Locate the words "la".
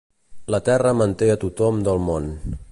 0.55-0.59